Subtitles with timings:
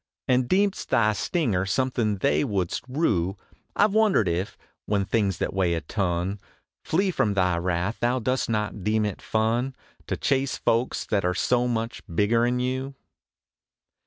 [0.27, 3.37] And deem st thy stinger something they wouldst rue,
[3.75, 6.41] I Ve wondered if, when things that weigh a ton 3 1 SONNETS OF A
[6.41, 9.75] BUDDING BARD Flee from thy wrath, thou dost not deem it fun
[10.07, 12.95] To chase folks that are so much bigger n you.